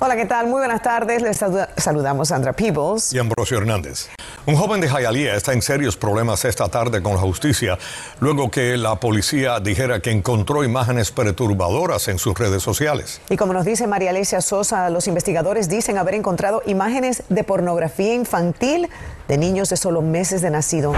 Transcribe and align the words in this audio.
Hola, 0.00 0.14
¿qué 0.14 0.26
tal? 0.26 0.46
Muy 0.46 0.60
buenas 0.60 0.80
tardes. 0.80 1.22
Les 1.22 1.44
saludamos 1.76 2.30
a 2.30 2.36
Sandra 2.36 2.52
Peebles 2.52 3.12
y 3.12 3.18
Ambrosio 3.18 3.58
Hernández. 3.58 4.08
Un 4.46 4.54
joven 4.54 4.80
de 4.80 4.86
Hialeah 4.86 5.34
está 5.34 5.52
en 5.52 5.60
serios 5.60 5.96
problemas 5.96 6.44
esta 6.44 6.68
tarde 6.68 7.02
con 7.02 7.14
la 7.14 7.18
justicia 7.18 7.76
luego 8.20 8.48
que 8.48 8.76
la 8.76 9.00
policía 9.00 9.58
dijera 9.58 9.98
que 9.98 10.12
encontró 10.12 10.62
imágenes 10.62 11.10
perturbadoras 11.10 12.06
en 12.06 12.20
sus 12.20 12.38
redes 12.38 12.62
sociales. 12.62 13.20
Y 13.28 13.36
como 13.36 13.52
nos 13.52 13.64
dice 13.64 13.88
María 13.88 14.10
Alicia 14.10 14.40
Sosa, 14.40 14.88
los 14.88 15.08
investigadores 15.08 15.68
dicen 15.68 15.98
haber 15.98 16.14
encontrado 16.14 16.62
imágenes 16.64 17.24
de 17.28 17.42
pornografía 17.42 18.14
infantil 18.14 18.88
de 19.26 19.36
niños 19.36 19.68
de 19.68 19.76
solo 19.76 20.00
meses 20.00 20.42
de 20.42 20.50
nacido. 20.50 20.92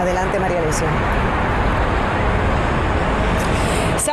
Adelante, 0.00 0.38
María 0.38 0.60
Alicia. 0.60 0.88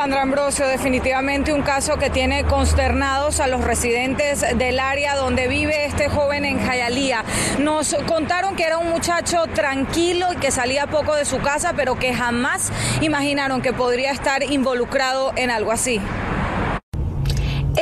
Sandra 0.03 0.23
Ambrosio, 0.23 0.67
definitivamente 0.67 1.53
un 1.53 1.61
caso 1.61 1.95
que 1.95 2.09
tiene 2.09 2.43
consternados 2.43 3.39
a 3.39 3.47
los 3.47 3.63
residentes 3.63 4.41
del 4.57 4.81
área 4.81 5.15
donde 5.15 5.47
vive 5.47 5.85
este 5.85 6.09
joven 6.09 6.43
en 6.43 6.59
Jayalía. 6.59 7.23
Nos 7.59 7.95
contaron 8.05 8.57
que 8.57 8.65
era 8.65 8.79
un 8.79 8.89
muchacho 8.89 9.45
tranquilo 9.55 10.33
y 10.33 10.35
que 10.35 10.51
salía 10.51 10.87
poco 10.87 11.15
de 11.15 11.23
su 11.23 11.39
casa, 11.39 11.71
pero 11.77 11.97
que 11.97 12.13
jamás 12.13 12.69
imaginaron 12.99 13.61
que 13.61 13.71
podría 13.71 14.11
estar 14.11 14.43
involucrado 14.43 15.31
en 15.37 15.49
algo 15.49 15.71
así. 15.71 16.01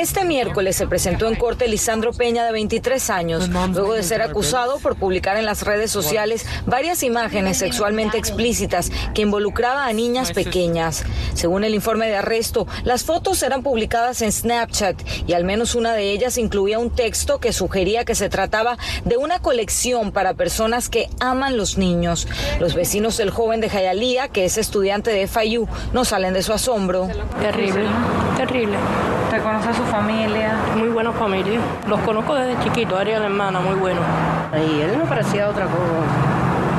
Este 0.02 0.24
miércoles 0.24 0.74
se 0.74 0.88
presentó 0.88 1.28
en 1.28 1.36
corte 1.36 1.68
Lisandro 1.68 2.12
Peña, 2.12 2.44
de 2.44 2.50
23 2.50 3.08
años, 3.10 3.48
luego 3.48 3.94
de 3.94 4.02
ser 4.02 4.20
acusado 4.20 4.80
por 4.80 4.96
publicar 4.96 5.36
en 5.36 5.46
las 5.46 5.62
redes 5.62 5.92
sociales 5.92 6.44
varias 6.66 7.04
imágenes 7.04 7.58
sexualmente 7.58 8.18
explícitas 8.18 8.90
que 9.14 9.22
involucraban 9.22 9.88
a 9.88 9.92
niñas 9.92 10.32
pequeñas. 10.32 11.04
Según 11.34 11.62
el 11.62 11.72
informe 11.72 12.08
de 12.08 12.16
arresto, 12.16 12.66
las 12.82 13.04
fotos 13.04 13.44
eran 13.44 13.62
publicadas 13.62 14.22
en 14.22 14.32
Snapchat 14.32 15.00
y 15.28 15.34
al 15.34 15.44
menos 15.44 15.76
una 15.76 15.92
de 15.92 16.10
ellas 16.10 16.36
incluía 16.36 16.80
un 16.80 16.90
texto 16.90 17.38
que 17.38 17.52
sugería 17.52 18.04
que 18.04 18.16
se 18.16 18.28
trataba 18.28 18.78
de 19.04 19.18
una 19.18 19.38
colección 19.38 20.10
para 20.10 20.34
personas 20.34 20.88
que 20.88 21.10
aman 21.20 21.56
los 21.56 21.78
niños. 21.78 22.26
Los 22.58 22.74
vecinos 22.74 23.18
del 23.18 23.30
joven 23.30 23.60
de 23.60 23.70
Jayalía, 23.70 24.26
que 24.26 24.46
es 24.46 24.58
estudiante 24.58 25.12
de 25.12 25.28
FIU, 25.28 25.68
no 25.92 26.04
salen 26.04 26.34
de 26.34 26.42
su 26.42 26.52
asombro. 26.52 27.08
Terrible, 27.40 27.86
terrible. 28.36 28.76
¿Te 29.32 29.38
conoces 29.38 29.74
su 29.76 29.82
familia? 29.92 30.56
Muy 30.74 30.88
buena 30.88 31.12
familia. 31.12 31.60
Los 31.86 32.00
conozco 32.00 32.34
desde 32.34 32.64
chiquito, 32.64 32.96
Ariel 32.96 33.20
la 33.20 33.26
hermana, 33.26 33.60
muy 33.60 33.74
bueno. 33.74 34.00
Y 34.54 34.80
él 34.80 34.96
no 34.96 35.04
parecía 35.04 35.50
otra 35.50 35.66
cosa. 35.66 35.82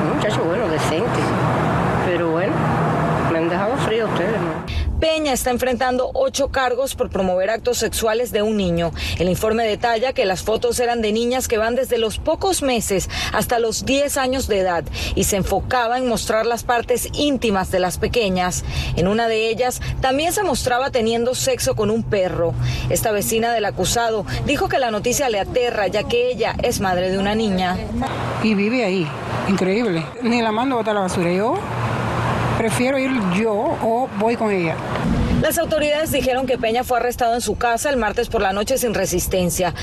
Un 0.04 0.16
muchacho 0.16 0.44
bueno, 0.44 0.68
decente. 0.68 1.20
Pero 2.08 2.32
bueno, 2.32 2.54
me 3.32 3.38
han 3.38 3.50
dejado 3.50 3.78
frío 3.78 4.08
ustedes, 4.08 4.42
¿no? 4.42 4.93
Peña 5.04 5.34
está 5.34 5.50
enfrentando 5.50 6.12
ocho 6.14 6.48
cargos 6.48 6.96
por 6.96 7.10
promover 7.10 7.50
actos 7.50 7.78
sexuales 7.78 8.32
de 8.32 8.42
un 8.42 8.56
niño. 8.56 8.94
El 9.20 9.28
informe 9.28 9.66
detalla 9.66 10.14
que 10.14 10.24
las 10.24 10.44
fotos 10.44 10.80
eran 10.80 11.02
de 11.02 11.12
niñas 11.12 11.50
que 11.50 11.58
van 11.58 11.76
desde 11.76 11.98
los 11.98 12.20
pocos 12.20 12.62
meses 12.62 13.10
hasta 13.34 13.60
los 13.60 13.84
10 13.84 14.16
años 14.16 14.48
de 14.48 14.60
edad 14.60 14.86
y 15.14 15.26
se 15.26 15.36
enfocaba 15.36 15.98
en 15.98 16.08
mostrar 16.08 16.46
las 16.46 16.64
partes 16.64 17.10
íntimas 17.16 17.70
de 17.70 17.82
las 17.82 17.98
pequeñas. 17.98 18.64
En 18.96 19.10
una 19.10 19.28
de 19.28 19.50
ellas 19.50 19.82
también 20.00 20.32
se 20.32 20.44
mostraba 20.44 20.90
teniendo 20.90 21.36
sexo 21.36 21.76
con 21.76 21.92
un 21.92 22.04
perro. 22.04 22.54
Esta 22.90 23.12
vecina 23.12 23.52
del 23.52 23.66
acusado 23.66 24.26
dijo 24.46 24.70
que 24.70 24.80
la 24.80 24.90
noticia 24.90 25.28
le 25.28 25.42
aterra 25.42 25.88
ya 25.88 26.04
que 26.04 26.32
ella 26.32 26.56
es 26.64 26.80
madre 26.80 27.12
de 27.12 27.18
una 27.18 27.36
niña. 27.36 27.78
Y 28.42 28.54
vive 28.54 28.86
ahí, 28.86 29.06
increíble. 29.50 30.06
Ni 30.22 30.42
la 30.42 30.54
mando 30.54 30.76
a 30.76 30.78
botar 30.78 30.96
la 30.96 31.02
basura. 31.02 31.30
Yo 31.34 31.60
prefiero 32.58 32.98
ir 32.98 33.12
yo 33.34 33.52
o 33.52 34.08
voy 34.18 34.38
con 34.38 34.50
ella. 34.50 34.78
Las 35.44 35.58
autoridades 35.58 36.14
dijeron 36.14 36.48
que 36.48 36.58
Peña 36.58 36.86
fue 36.86 37.00
arrestado 37.00 37.34
en 37.34 37.42
su 37.42 37.58
casa 37.58 37.90
el 37.90 37.98
martes 37.98 38.30
por 38.30 38.42
la 38.42 38.54
noche 38.54 38.78
sin 38.78 38.94
resistencia. 38.94 39.74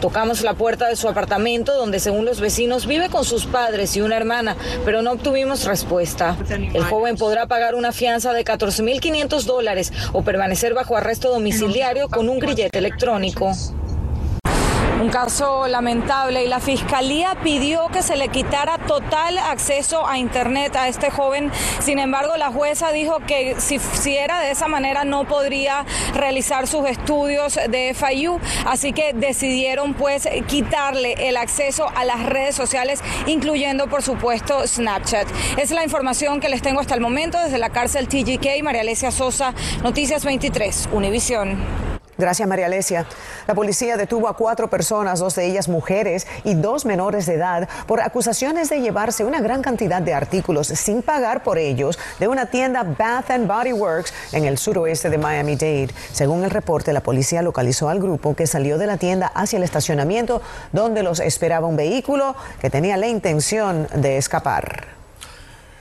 Tocamos 0.00 0.42
la 0.42 0.54
puerta 0.54 0.86
de 0.86 0.94
su 0.94 1.08
apartamento 1.08 1.74
donde 1.74 1.98
según 1.98 2.24
los 2.24 2.40
vecinos 2.40 2.86
vive 2.86 3.08
con 3.08 3.24
sus 3.24 3.46
padres 3.46 3.96
y 3.96 4.00
una 4.00 4.16
hermana, 4.16 4.56
pero 4.84 5.02
no 5.02 5.10
obtuvimos 5.10 5.64
respuesta. 5.64 6.36
El 6.48 6.84
joven 6.84 7.16
podrá 7.16 7.48
pagar 7.48 7.74
una 7.74 7.90
fianza 7.90 8.32
de 8.32 8.44
14.500 8.44 9.42
dólares 9.42 9.92
o 10.12 10.22
permanecer 10.22 10.74
bajo 10.74 10.96
arresto 10.96 11.32
domiciliario 11.32 12.08
con 12.08 12.28
un 12.28 12.38
grillete 12.38 12.78
electrónico. 12.78 13.50
Un 15.00 15.10
caso 15.10 15.68
lamentable 15.68 16.42
y 16.42 16.48
la 16.48 16.58
fiscalía 16.58 17.36
pidió 17.44 17.86
que 17.86 18.02
se 18.02 18.16
le 18.16 18.28
quitara 18.28 18.78
total 18.78 19.38
acceso 19.38 20.04
a 20.04 20.18
Internet 20.18 20.74
a 20.74 20.88
este 20.88 21.10
joven. 21.10 21.52
Sin 21.78 22.00
embargo, 22.00 22.36
la 22.36 22.50
jueza 22.50 22.90
dijo 22.90 23.20
que 23.20 23.54
si, 23.60 23.78
si 23.78 24.16
era 24.16 24.40
de 24.40 24.50
esa 24.50 24.66
manera 24.66 25.04
no 25.04 25.24
podría 25.24 25.86
realizar 26.14 26.66
sus 26.66 26.84
estudios 26.88 27.54
de 27.68 27.94
FIU. 27.94 28.40
Así 28.66 28.92
que 28.92 29.12
decidieron 29.12 29.94
pues 29.94 30.28
quitarle 30.48 31.28
el 31.28 31.36
acceso 31.36 31.88
a 31.94 32.04
las 32.04 32.24
redes 32.26 32.56
sociales, 32.56 33.00
incluyendo 33.26 33.86
por 33.86 34.02
supuesto 34.02 34.66
Snapchat. 34.66 35.28
Es 35.58 35.70
la 35.70 35.84
información 35.84 36.40
que 36.40 36.48
les 36.48 36.60
tengo 36.60 36.80
hasta 36.80 36.96
el 36.96 37.00
momento 37.00 37.40
desde 37.40 37.58
la 37.58 37.70
cárcel 37.70 38.08
TGK. 38.08 38.64
María 38.64 38.80
Alesia 38.80 39.12
Sosa, 39.12 39.54
Noticias 39.84 40.24
23, 40.24 40.88
Univisión. 40.90 41.87
Gracias, 42.18 42.48
María 42.48 42.66
Alesia. 42.66 43.06
La 43.46 43.54
policía 43.54 43.96
detuvo 43.96 44.26
a 44.26 44.36
cuatro 44.36 44.68
personas, 44.68 45.20
dos 45.20 45.36
de 45.36 45.46
ellas 45.46 45.68
mujeres 45.68 46.26
y 46.42 46.54
dos 46.54 46.84
menores 46.84 47.26
de 47.26 47.34
edad, 47.34 47.68
por 47.86 48.00
acusaciones 48.00 48.68
de 48.68 48.80
llevarse 48.80 49.24
una 49.24 49.40
gran 49.40 49.62
cantidad 49.62 50.02
de 50.02 50.14
artículos 50.14 50.66
sin 50.66 51.02
pagar 51.02 51.44
por 51.44 51.58
ellos 51.58 51.96
de 52.18 52.26
una 52.26 52.46
tienda 52.46 52.82
Bath 52.82 53.30
and 53.30 53.46
Body 53.46 53.72
Works 53.72 54.12
en 54.32 54.46
el 54.46 54.58
suroeste 54.58 55.10
de 55.10 55.18
Miami-Dade. 55.18 55.94
Según 56.12 56.42
el 56.42 56.50
reporte, 56.50 56.92
la 56.92 57.04
policía 57.04 57.40
localizó 57.40 57.88
al 57.88 58.00
grupo 58.00 58.34
que 58.34 58.48
salió 58.48 58.78
de 58.78 58.88
la 58.88 58.96
tienda 58.96 59.28
hacia 59.28 59.58
el 59.58 59.62
estacionamiento 59.62 60.42
donde 60.72 61.04
los 61.04 61.20
esperaba 61.20 61.68
un 61.68 61.76
vehículo 61.76 62.34
que 62.60 62.68
tenía 62.68 62.96
la 62.96 63.06
intención 63.06 63.86
de 63.94 64.16
escapar. 64.16 64.97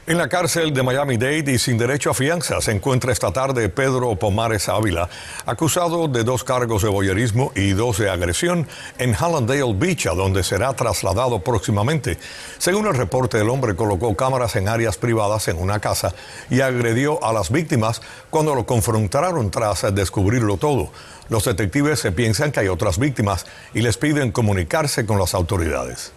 En 0.07 0.18
la 0.18 0.29
cárcel 0.29 0.73
de 0.73 0.84
Miami-Dade 0.84 1.51
y 1.51 1.59
sin 1.59 1.78
derecho 1.78 2.12
a 2.12 2.13
fianza 2.13 2.62
se 2.62 2.72
encuentra 2.72 3.12
esta 3.12 3.34
tarde 3.34 3.68
Pedro 3.68 4.16
Pomares 4.16 4.69
Ávila, 4.69 5.09
acusado 5.45 6.07
de 6.07 6.23
dos 6.23 6.45
cargos 6.45 6.81
de 6.84 6.88
boyerismo 6.88 7.51
y 7.56 7.72
dos 7.72 7.97
de 7.97 8.09
agresión 8.09 8.69
en 9.00 9.13
Hallandale 9.13 9.73
Beach, 9.73 10.07
a 10.07 10.13
donde 10.13 10.46
será 10.46 10.72
trasladado 10.72 11.41
próximamente. 11.41 12.17
Según 12.57 12.88
el 12.88 12.94
reporte, 12.94 13.41
el 13.41 13.50
hombre 13.50 13.75
colocó 13.75 14.16
cámaras 14.16 14.56
en 14.56 14.69
áreas 14.69 14.96
privadas 14.96 15.50
en 15.50 15.57
una 15.57 15.81
casa 15.81 16.16
y 16.50 16.62
agredió 16.62 17.22
a 17.22 17.34
las 17.34 17.51
víctimas 17.51 18.01
cuando 18.29 18.56
lo 18.56 18.66
confrontaron 18.66 19.51
tras 19.51 19.94
descubrirlo 19.94 20.56
todo. 20.56 20.90
Los 21.28 21.44
detectives 21.44 22.00
se 22.00 22.13
piensan 22.13 22.53
que 22.53 22.62
hay 22.62 22.69
otras 22.69 22.97
víctimas 22.97 23.46
y 23.73 23.81
les 23.81 23.97
piden 23.97 24.31
comunicarse 24.31 25.06
con 25.06 25.19
las 25.19 25.34
autoridades. 25.34 26.13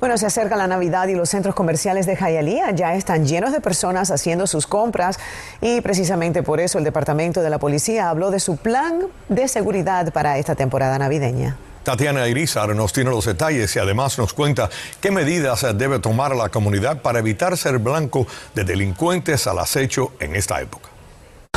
Bueno, 0.00 0.18
se 0.18 0.26
acerca 0.26 0.56
la 0.56 0.66
Navidad 0.66 1.08
y 1.08 1.14
los 1.14 1.28
centros 1.28 1.54
comerciales 1.54 2.06
de 2.06 2.16
Jayalía 2.16 2.70
ya 2.72 2.94
están 2.94 3.26
llenos 3.26 3.52
de 3.52 3.60
personas 3.60 4.10
haciendo 4.10 4.46
sus 4.46 4.66
compras 4.66 5.18
y 5.60 5.80
precisamente 5.80 6.42
por 6.42 6.60
eso 6.60 6.78
el 6.78 6.84
Departamento 6.84 7.42
de 7.42 7.50
la 7.50 7.58
Policía 7.58 8.08
habló 8.08 8.30
de 8.30 8.40
su 8.40 8.56
plan 8.56 9.00
de 9.28 9.48
seguridad 9.48 10.12
para 10.12 10.38
esta 10.38 10.54
temporada 10.54 10.98
navideña. 10.98 11.56
Tatiana 11.84 12.26
Irizar 12.26 12.74
nos 12.74 12.92
tiene 12.94 13.10
los 13.10 13.26
detalles 13.26 13.76
y 13.76 13.78
además 13.78 14.18
nos 14.18 14.32
cuenta 14.32 14.70
qué 15.00 15.10
medidas 15.10 15.66
debe 15.76 15.98
tomar 15.98 16.34
la 16.34 16.48
comunidad 16.48 17.02
para 17.02 17.18
evitar 17.18 17.56
ser 17.58 17.78
blanco 17.78 18.26
de 18.54 18.64
delincuentes 18.64 19.46
al 19.46 19.58
acecho 19.58 20.12
en 20.18 20.34
esta 20.34 20.60
época. 20.62 20.88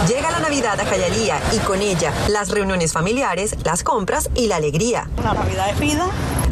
Llega 0.07 0.29
la 0.29 0.39
Navidad 0.39 0.79
a 0.79 0.85
Jayalía 0.85 1.39
y 1.53 1.57
con 1.59 1.81
ella 1.81 2.13
las 2.29 2.49
reuniones 2.49 2.93
familiares, 2.93 3.55
las 3.65 3.83
compras 3.83 4.29
y 4.35 4.47
la 4.47 4.57
alegría. 4.57 5.09
La 5.23 5.33
Navidad 5.33 5.69
es 5.69 5.79
vida. 5.79 6.07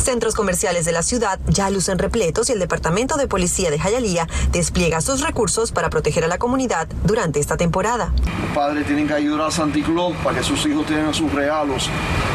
Centros 0.06 0.36
comerciales 0.36 0.86
de 0.86 0.92
la 0.92 1.02
ciudad 1.02 1.40
ya 1.48 1.72
lucen 1.72 1.98
repletos 1.98 2.50
y 2.50 2.54
el 2.54 2.60
Departamento 2.60 3.18
de 3.18 3.28
Policía 3.28 3.72
de 3.72 3.80
Jayalía 3.80 4.28
despliega 4.52 5.02
sus 5.02 5.22
recursos 5.22 5.72
para 5.72 5.90
proteger 5.90 6.24
a 6.24 6.28
la 6.28 6.38
comunidad 6.38 6.88
durante 7.06 7.40
esta 7.40 7.58
temporada. 7.58 8.14
Los 8.40 8.52
padres 8.54 8.86
tienen 8.86 9.08
que 9.08 9.16
ayudar 9.16 9.48
a 9.48 9.52
Santa 9.52 9.80
Claus 9.84 10.16
para 10.24 10.38
que 10.38 10.44
sus 10.44 10.64
hijos 10.68 10.86
tengan 10.86 11.12
sus 11.12 11.32
regalos 11.34 11.90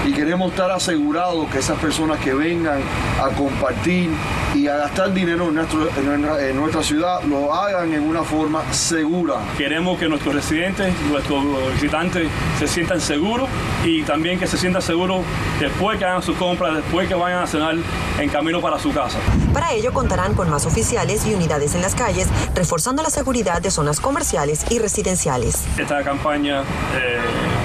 y 0.05 0.13
queremos 0.13 0.51
estar 0.51 0.69
asegurados 0.73 1.49
que 1.51 1.61
esas 1.61 1.79
personas 1.79 2.19
que 2.19 2.35
vengan 2.35 2.81
a 3.23 3.29
compartir 3.37 4.11
y 4.53 4.67
a 4.67 4.77
gastar 4.77 5.15
dinero 5.15 5.49
en, 5.49 5.55
nuestro, 5.55 5.89
en 5.97 6.57
nuestra 6.57 6.83
ciudad 6.83 7.23
lo 7.23 7.55
hagan 7.55 7.93
en 7.95 8.03
una 8.03 8.25
forma 8.25 8.65
segura. 8.73 9.37
Queremos 9.57 9.97
que 9.97 10.09
nuestros 10.09 10.35
residentes 10.35 10.93
nuestros 11.09 11.45
visitantes 11.75 12.27
se 12.59 12.67
sientan 12.67 13.01
seguros 13.01 13.49
y 13.85 14.03
también 14.03 14.41
que 14.41 14.49
se 14.49 14.59
sientan 14.59 14.83
seguros 14.83 15.21
después 15.61 15.99
que 15.99 16.05
hagan 16.05 16.23
sus 16.23 16.37
compras, 16.37 16.75
después 16.75 17.07
que 17.07 17.15
vayan 17.15 17.45
a 17.45 17.47
en 18.19 18.29
camino 18.31 18.61
para 18.61 18.79
su 18.79 18.93
casa. 18.93 19.19
Para 19.53 19.73
ello 19.73 19.93
contarán 19.93 20.35
con 20.35 20.49
más 20.49 20.67
oficiales 20.67 21.27
y 21.27 21.35
unidades 21.35 21.75
en 21.75 21.83
las 21.83 21.95
calles, 21.95 22.29
reforzando 22.55 23.03
la 23.03 23.11
seguridad 23.11 23.61
de 23.61 23.71
zonas 23.71 24.01
comerciales 24.01 24.65
y 24.71 24.79
residenciales. 24.79 25.65
Esta 25.79 26.03
campaña 26.03 26.63
eh, 26.63 27.19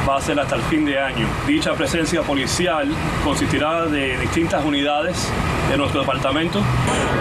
va 0.07 0.17
a 0.17 0.21
ser 0.21 0.39
hasta 0.39 0.55
el 0.55 0.61
fin 0.63 0.85
de 0.85 0.99
año. 0.99 1.27
Dicha 1.47 1.73
presencia 1.73 2.21
policial 2.21 2.87
consistirá 3.23 3.85
de 3.85 4.17
distintas 4.19 4.63
unidades 4.63 5.17
de 5.69 5.77
nuestro 5.77 6.01
departamento. 6.01 6.61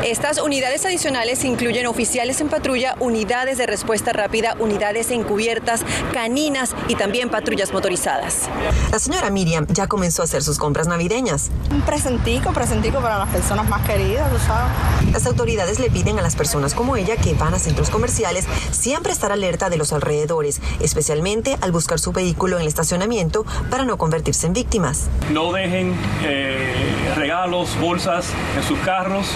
Estas 0.05 0.39
unidades 0.39 0.85
adicionales 0.85 1.45
incluyen 1.45 1.87
oficiales 1.87 2.41
en 2.43 2.49
patrulla, 2.49 2.95
unidades 3.01 3.57
de 3.57 3.67
respuesta 3.67 4.13
rápida, 4.13 4.55
unidades 4.59 5.11
encubiertas, 5.11 5.81
caninas 6.13 6.75
y 6.89 6.95
también 6.95 7.31
patrullas 7.31 7.73
motorizadas. 7.73 8.51
La 8.93 8.99
señora 8.99 9.31
Miriam 9.31 9.67
ya 9.71 9.87
comenzó 9.87 10.23
a 10.23 10.27
hacer 10.27 10.43
sus 10.43 10.59
compras 10.59 10.87
navideñas. 10.87 11.51
Un 11.71 11.81
presentico, 11.83 12.53
presentico 12.53 13.01
para 13.01 13.19
las 13.19 13.31
personas 13.31 13.67
más 13.69 13.87
queridas, 13.87 14.31
tú 14.31 14.39
sabes. 14.47 14.73
Las 15.13 15.27
autoridades 15.27 15.79
le 15.79 15.89
piden 15.91 16.19
a 16.19 16.23
las 16.23 16.37
personas 16.37 16.75
como 16.75 16.97
ella 16.97 17.17
que 17.17 17.33
van 17.35 17.55
a 17.55 17.59
centros 17.59 17.89
comerciales 17.89 18.47
siempre 18.73 19.13
estar 19.13 19.33
alerta 19.33 19.71
de 19.71 19.79
los 19.79 19.93
alrededores, 19.93 20.61
especialmente 20.81 21.57
al 21.63 21.73
buscar 21.73 21.99
su 21.99 22.13
vehículo 22.13 22.57
en 22.57 22.63
el 22.63 22.74
estacionamiento 22.75 23.47
para 23.71 23.85
no 23.85 23.97
convertirse 23.97 24.47
en 24.47 24.53
víctimas. 24.53 25.09
No 25.31 25.53
dejen 25.53 25.95
eh, 26.23 27.15
regalos, 27.17 27.79
bolsas 27.81 28.27
en 28.57 28.63
sus 28.63 28.79
carros, 28.81 29.27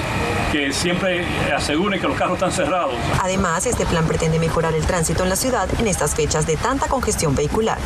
que 0.52 0.72
siempre 0.72 1.24
aseguren 1.54 2.00
que 2.00 2.08
los 2.08 2.18
carros 2.18 2.34
están 2.34 2.52
cerrados. 2.52 2.94
Además, 3.22 3.66
este 3.66 3.86
plan 3.86 4.06
pretende 4.06 4.38
mejorar 4.38 4.74
el 4.74 4.84
tránsito 4.84 5.22
en 5.22 5.28
la 5.28 5.36
ciudad 5.36 5.68
en 5.78 5.86
estas 5.86 6.14
fechas 6.14 6.46
de 6.46 6.56
tanta 6.56 6.88
congestión 6.88 7.34
vehicular. 7.34 7.78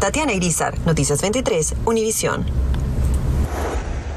Tatiana 0.00 0.32
Irizar, 0.32 0.78
Noticias 0.86 1.20
23, 1.22 1.74
Univisión. 1.84 2.67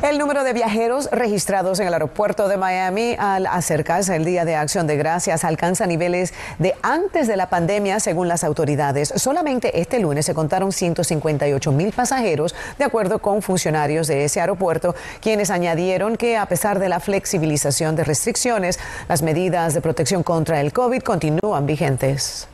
El 0.02 0.18
número 0.18 0.44
de 0.44 0.54
viajeros 0.54 1.08
registrados 1.12 1.80
en 1.80 1.86
el 1.86 1.94
aeropuerto 1.94 2.48
de 2.48 2.58
Miami 2.58 3.16
al 3.20 3.46
acercarse 3.46 4.16
el 4.16 4.26
Día 4.26 4.46
de 4.46 4.56
Acción 4.56 4.88
de 4.88 4.98
Gracias 4.98 5.44
alcanza 5.44 5.86
niveles 5.86 6.34
de 6.58 6.74
antes 6.82 7.28
de 7.28 7.38
la 7.38 7.50
pandemia 7.50 8.00
según 8.00 8.28
las 8.28 8.44
autoridades. 8.44 9.14
Solamente 9.16 9.80
este 9.80 10.00
lunes 10.00 10.26
se 10.26 10.34
contaron 10.34 10.72
158 10.72 11.72
mil 11.72 11.94
pasajeros, 11.94 12.56
de 12.80 12.84
acuerdo 12.84 13.20
con 13.20 13.44
funcionarios 13.44 14.08
de 14.08 14.26
ese 14.26 14.42
aeropuerto, 14.42 14.96
quienes 15.22 15.52
añadieron 15.52 16.18
que 16.18 16.36
a 16.36 16.48
pesar 16.48 16.80
de 16.80 16.90
la 16.90 17.00
flexibilización 17.00 17.96
de 17.96 18.04
restricciones, 18.04 18.80
las 19.08 19.22
medidas 19.22 19.76
de 19.76 19.82
protección 19.82 20.24
contra 20.24 20.62
el 20.62 20.74
COVID 20.74 21.04
continúan 21.04 21.68
vigentes. 21.68 22.48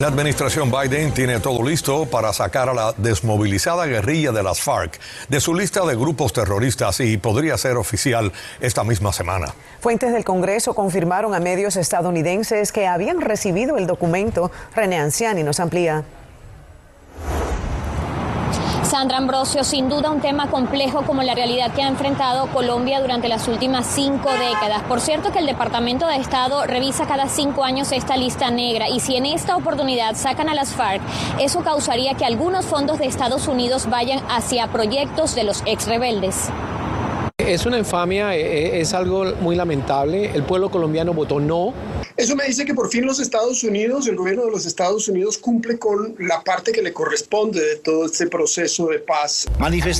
La 0.00 0.06
administración 0.06 0.70
Biden 0.70 1.12
tiene 1.12 1.40
todo 1.40 1.60
listo 1.60 2.06
para 2.06 2.32
sacar 2.32 2.68
a 2.68 2.72
la 2.72 2.94
desmovilizada 2.96 3.84
guerrilla 3.86 4.30
de 4.30 4.44
las 4.44 4.60
FARC 4.60 5.00
de 5.28 5.40
su 5.40 5.56
lista 5.56 5.84
de 5.84 5.96
grupos 5.96 6.32
terroristas 6.32 7.00
y 7.00 7.16
podría 7.16 7.58
ser 7.58 7.76
oficial 7.76 8.32
esta 8.60 8.84
misma 8.84 9.12
semana. 9.12 9.52
Fuentes 9.80 10.12
del 10.12 10.24
Congreso 10.24 10.72
confirmaron 10.72 11.34
a 11.34 11.40
medios 11.40 11.74
estadounidenses 11.74 12.70
que 12.70 12.86
habían 12.86 13.20
recibido 13.20 13.76
el 13.76 13.88
documento. 13.88 14.52
René 14.72 14.98
Anciani 14.98 15.42
nos 15.42 15.58
amplía. 15.58 16.04
Sandra 18.88 19.18
Ambrosio, 19.18 19.64
sin 19.64 19.90
duda 19.90 20.10
un 20.10 20.22
tema 20.22 20.48
complejo 20.48 21.02
como 21.02 21.22
la 21.22 21.34
realidad 21.34 21.74
que 21.74 21.82
ha 21.82 21.88
enfrentado 21.88 22.46
Colombia 22.46 23.02
durante 23.02 23.28
las 23.28 23.46
últimas 23.46 23.84
cinco 23.84 24.30
décadas. 24.30 24.82
Por 24.88 25.00
cierto 25.00 25.30
que 25.30 25.40
el 25.40 25.46
Departamento 25.46 26.06
de 26.06 26.16
Estado 26.16 26.64
revisa 26.64 27.06
cada 27.06 27.28
cinco 27.28 27.64
años 27.64 27.92
esta 27.92 28.16
lista 28.16 28.50
negra 28.50 28.88
y 28.88 29.00
si 29.00 29.16
en 29.16 29.26
esta 29.26 29.56
oportunidad 29.56 30.14
sacan 30.14 30.48
a 30.48 30.54
las 30.54 30.72
FARC, 30.72 31.02
eso 31.38 31.60
causaría 31.60 32.14
que 32.14 32.24
algunos 32.24 32.64
fondos 32.64 32.98
de 32.98 33.04
Estados 33.04 33.46
Unidos 33.46 33.90
vayan 33.90 34.20
hacia 34.30 34.68
proyectos 34.68 35.34
de 35.34 35.44
los 35.44 35.62
ex 35.66 35.86
rebeldes. 35.86 36.48
Es 37.36 37.66
una 37.66 37.76
infamia, 37.76 38.34
e, 38.34 38.40
e, 38.40 38.80
es 38.80 38.94
algo 38.94 39.26
muy 39.40 39.54
lamentable. 39.54 40.34
El 40.34 40.44
pueblo 40.44 40.70
colombiano 40.70 41.12
votó 41.12 41.40
no. 41.40 41.74
Eso 42.18 42.34
me 42.34 42.46
dice 42.46 42.64
que 42.64 42.74
por 42.74 42.90
fin 42.90 43.06
los 43.06 43.20
Estados 43.20 43.62
Unidos, 43.62 44.08
el 44.08 44.16
gobierno 44.16 44.46
de 44.46 44.50
los 44.50 44.66
Estados 44.66 45.06
Unidos 45.06 45.38
cumple 45.38 45.78
con 45.78 46.16
la 46.18 46.42
parte 46.42 46.72
que 46.72 46.82
le 46.82 46.92
corresponde 46.92 47.64
de 47.64 47.76
todo 47.76 48.06
este 48.06 48.26
proceso 48.26 48.88
de 48.88 48.98
paz. 48.98 49.46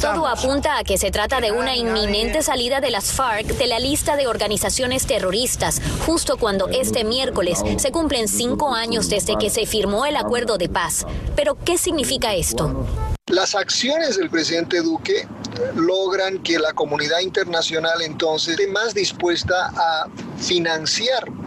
Todo 0.00 0.26
apunta 0.26 0.78
a 0.78 0.82
que 0.82 0.98
se 0.98 1.12
trata 1.12 1.40
de 1.40 1.52
una 1.52 1.76
inminente 1.76 2.42
salida 2.42 2.80
de 2.80 2.90
las 2.90 3.12
FARC 3.12 3.46
de 3.46 3.68
la 3.68 3.78
lista 3.78 4.16
de 4.16 4.26
organizaciones 4.26 5.06
terroristas, 5.06 5.80
justo 6.06 6.38
cuando 6.38 6.66
este 6.66 7.04
miércoles 7.04 7.60
se 7.76 7.92
cumplen 7.92 8.26
cinco 8.26 8.74
años 8.74 9.08
desde 9.08 9.38
que 9.38 9.48
se 9.48 9.64
firmó 9.64 10.04
el 10.04 10.16
acuerdo 10.16 10.58
de 10.58 10.68
paz. 10.68 11.06
Pero, 11.36 11.56
¿qué 11.64 11.78
significa 11.78 12.34
esto? 12.34 12.84
Las 13.28 13.54
acciones 13.54 14.16
del 14.16 14.28
presidente 14.28 14.80
Duque 14.80 15.28
logran 15.76 16.42
que 16.42 16.58
la 16.58 16.72
comunidad 16.72 17.20
internacional 17.20 18.02
entonces 18.02 18.58
esté 18.58 18.66
más 18.66 18.92
dispuesta 18.92 19.70
a 19.76 20.08
financiar 20.40 21.37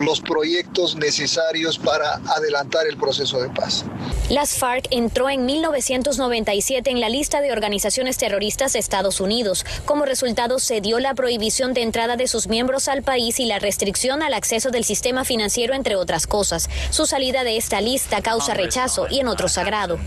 los 0.00 0.20
proyectos 0.20 0.96
necesarios 0.96 1.78
para 1.78 2.14
adelantar 2.36 2.86
el 2.86 2.96
proceso 2.96 3.40
de 3.40 3.48
paz. 3.50 3.84
Las 4.28 4.54
FARC 4.56 4.86
entró 4.90 5.28
en 5.28 5.44
1997 5.44 6.90
en 6.90 7.00
la 7.00 7.08
lista 7.08 7.40
de 7.40 7.52
organizaciones 7.52 8.16
terroristas 8.16 8.72
de 8.72 8.78
Estados 8.78 9.20
Unidos. 9.20 9.64
Como 9.84 10.04
resultado, 10.04 10.58
se 10.58 10.80
dio 10.80 11.00
la 11.00 11.14
prohibición 11.14 11.74
de 11.74 11.82
entrada 11.82 12.16
de 12.16 12.28
sus 12.28 12.46
miembros 12.46 12.88
al 12.88 13.02
país 13.02 13.40
y 13.40 13.46
la 13.46 13.58
restricción 13.58 14.22
al 14.22 14.34
acceso 14.34 14.70
del 14.70 14.84
sistema 14.84 15.24
financiero, 15.24 15.74
entre 15.74 15.96
otras 15.96 16.26
cosas. 16.26 16.68
Su 16.90 17.06
salida 17.06 17.44
de 17.44 17.56
esta 17.56 17.80
lista 17.80 18.22
causa 18.22 18.54
rechazo 18.54 19.06
y 19.10 19.20
en 19.20 19.28
otros 19.28 19.52
sagrado. 19.52 19.98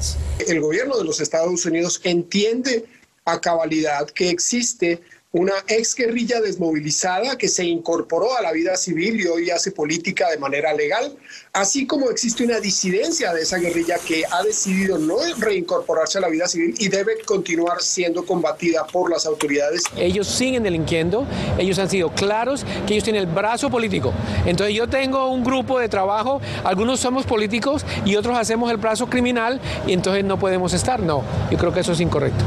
El 0.48 0.62
gobierno 0.62 0.98
de 0.98 1.04
los 1.04 1.20
Estados 1.20 1.66
Unidos 1.66 2.02
entiende 2.04 2.86
a 3.26 3.40
cabalidad 3.40 4.10
que 4.10 4.30
existe 4.30 5.02
una 5.34 5.54
ex 5.68 5.96
guerrilla 5.96 6.40
desmovilizada 6.42 7.36
que 7.40 7.48
se 7.48 7.66
incorporó 7.66 8.38
a 8.38 8.42
la 8.44 8.52
vida 8.52 8.78
civil 8.78 9.20
y 9.20 9.26
hoy 9.26 9.50
hace 9.50 9.72
política 9.72 10.30
de 10.30 10.38
manera 10.38 10.74
legal, 10.74 11.18
así 11.54 11.88
como 11.88 12.12
existe 12.12 12.44
una 12.44 12.60
disidencia 12.60 13.34
de 13.34 13.42
esa 13.42 13.58
guerrilla 13.58 13.98
que 13.98 14.24
ha 14.30 14.44
decidido 14.44 15.00
no 15.00 15.16
reincorporarse 15.40 16.20
a 16.20 16.22
la 16.22 16.30
vida 16.30 16.48
civil 16.48 16.76
y 16.78 16.88
debe 16.88 17.14
continuar 17.26 17.82
siendo 17.82 18.24
combatida 18.28 18.86
por 18.86 19.10
las 19.10 19.26
autoridades. 19.26 19.82
Ellos 19.98 20.28
siguen 20.28 20.62
delinquiendo, 20.62 21.26
ellos 21.58 21.80
han 21.80 21.90
sido 21.90 22.12
claros 22.12 22.64
que 22.86 22.94
ellos 22.94 23.04
tienen 23.04 23.24
el 23.24 23.28
brazo 23.28 23.72
político. 23.72 24.14
Entonces 24.46 24.76
yo 24.76 24.88
tengo 24.88 25.30
un 25.30 25.44
grupo 25.44 25.80
de 25.80 25.90
trabajo, 25.90 26.42
algunos 26.64 27.00
somos 27.00 27.26
políticos 27.26 27.84
y 28.06 28.18
otros 28.18 28.38
hacemos 28.38 28.70
el 28.70 28.78
brazo 28.78 29.10
criminal 29.10 29.60
y 29.88 29.94
entonces 29.94 30.24
no 30.24 30.38
podemos 30.38 30.74
estar. 30.74 31.00
No, 31.00 31.24
yo 31.50 31.58
creo 31.58 31.74
que 31.74 31.80
eso 31.80 31.94
es 31.94 32.00
incorrecto. 32.02 32.46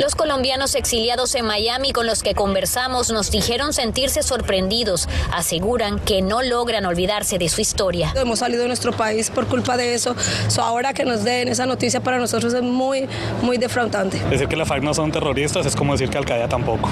Los 0.00 0.14
colombianos 0.14 0.76
exiliados 0.76 1.34
en 1.34 1.44
Miami 1.44 1.92
con 1.92 2.06
los 2.06 2.22
que 2.22 2.34
conversamos 2.34 3.10
nos 3.10 3.30
dijeron 3.30 3.74
sentirse 3.74 4.22
sorprendidos. 4.22 5.10
Aseguran 5.30 5.98
que 5.98 6.22
no 6.22 6.40
logran 6.40 6.86
olvidarse 6.86 7.36
de 7.36 7.50
su 7.50 7.60
historia. 7.60 8.10
Hemos 8.16 8.38
salido 8.38 8.62
de 8.62 8.68
nuestro 8.68 8.92
país 8.92 9.28
por 9.28 9.46
culpa 9.46 9.76
de 9.76 9.92
eso. 9.92 10.16
ahora 10.58 10.94
que 10.94 11.04
nos 11.04 11.22
den 11.22 11.48
esa 11.48 11.66
noticia 11.66 12.00
para 12.00 12.18
nosotros 12.18 12.54
es 12.54 12.62
muy, 12.62 13.10
muy 13.42 13.58
defraudante. 13.58 14.18
Decir 14.30 14.48
que 14.48 14.56
las 14.56 14.68
FARC 14.68 14.82
no 14.82 14.94
son 14.94 15.12
terroristas 15.12 15.66
es 15.66 15.76
como 15.76 15.92
decir 15.92 16.08
que 16.08 16.16
Al 16.16 16.24
Qaeda 16.24 16.48
tampoco. 16.48 16.88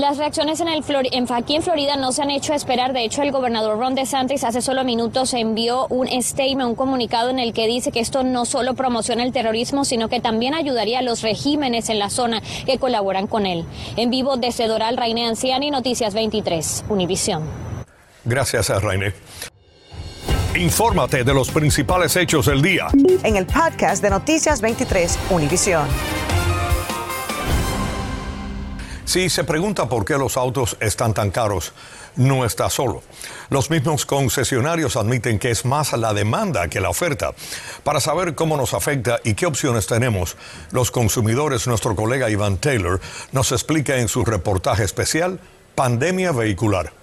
Las 0.00 0.16
reacciones 0.16 0.60
en 0.60 0.68
el 0.68 0.82
en, 1.12 1.30
aquí 1.30 1.56
en 1.56 1.62
Florida 1.62 1.94
no 1.96 2.10
se 2.10 2.22
han 2.22 2.30
hecho 2.30 2.54
esperar. 2.54 2.94
De 2.94 3.04
hecho, 3.04 3.20
el 3.20 3.32
gobernador 3.32 3.78
Ron 3.78 3.94
DeSantis 3.94 4.44
hace 4.44 4.62
solo 4.62 4.82
minutos 4.82 5.34
envió 5.34 5.86
un 5.88 6.08
statement, 6.22 6.70
un 6.70 6.74
comunicado 6.74 7.28
en 7.28 7.38
el 7.38 7.52
que 7.52 7.66
dice 7.66 7.92
que 7.92 8.00
esto 8.00 8.24
no 8.24 8.46
solo 8.46 8.72
promociona 8.72 9.22
el 9.24 9.32
terrorismo, 9.34 9.84
sino 9.84 10.08
que 10.08 10.18
también 10.18 10.54
ayudaría 10.54 11.00
a 11.00 11.02
los 11.02 11.20
regímenes 11.20 11.90
en 11.90 11.98
la 11.98 12.08
zona 12.08 12.40
que 12.64 12.78
colaboran 12.78 13.26
con 13.26 13.44
él. 13.44 13.66
En 13.96 14.08
vivo 14.08 14.38
desde 14.38 14.68
Doral, 14.68 14.96
Raine 14.96 15.26
Anciani, 15.26 15.70
Noticias 15.70 16.14
23, 16.14 16.84
Univisión. 16.88 17.42
Gracias 18.24 18.70
a 18.70 18.78
Raine. 18.80 19.12
Infórmate 20.56 21.24
de 21.24 21.34
los 21.34 21.50
principales 21.50 22.16
hechos 22.16 22.46
del 22.46 22.62
día. 22.62 22.86
En 23.22 23.36
el 23.36 23.44
podcast 23.44 24.02
de 24.02 24.08
Noticias 24.08 24.62
23, 24.62 25.18
Univisión. 25.28 25.86
Si 29.10 29.28
se 29.28 29.42
pregunta 29.42 29.88
por 29.88 30.04
qué 30.04 30.16
los 30.16 30.36
autos 30.36 30.76
están 30.78 31.14
tan 31.14 31.32
caros, 31.32 31.72
no 32.14 32.44
está 32.44 32.70
solo. 32.70 33.02
Los 33.48 33.68
mismos 33.68 34.06
concesionarios 34.06 34.94
admiten 34.94 35.40
que 35.40 35.50
es 35.50 35.64
más 35.64 35.92
la 35.94 36.14
demanda 36.14 36.68
que 36.68 36.78
la 36.78 36.90
oferta. 36.90 37.34
Para 37.82 37.98
saber 37.98 38.36
cómo 38.36 38.56
nos 38.56 38.72
afecta 38.72 39.18
y 39.24 39.34
qué 39.34 39.46
opciones 39.46 39.88
tenemos, 39.88 40.36
los 40.70 40.92
consumidores, 40.92 41.66
nuestro 41.66 41.96
colega 41.96 42.30
Iván 42.30 42.58
Taylor 42.58 43.00
nos 43.32 43.50
explica 43.50 43.96
en 43.96 44.06
su 44.06 44.24
reportaje 44.24 44.84
especial 44.84 45.40
Pandemia 45.74 46.30
Vehicular. 46.30 46.99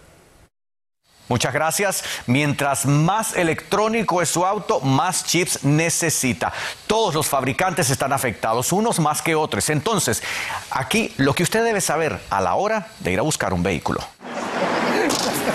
Muchas 1.30 1.54
gracias. 1.54 2.04
Mientras 2.26 2.86
más 2.86 3.36
electrónico 3.36 4.22
es 4.22 4.30
su 4.30 4.46
auto, 4.46 4.80
más 4.80 5.26
chips 5.26 5.64
necesita. 5.64 6.54
Todos 6.88 7.14
los 7.14 7.28
fabricantes 7.28 7.90
están 7.90 8.14
afectados, 8.14 8.72
unos 8.72 9.00
más 9.00 9.22
que 9.22 9.36
otros. 9.36 9.70
Entonces, 9.70 10.24
aquí 10.72 11.14
lo 11.18 11.34
que 11.34 11.44
usted 11.44 11.64
debe 11.64 11.82
saber 11.82 12.20
a 12.30 12.42
la 12.42 12.56
hora 12.56 12.88
de 13.00 13.12
ir 13.12 13.20
a 13.20 13.24
buscar 13.24 13.54
un 13.54 13.64
vehículo. 13.64 14.00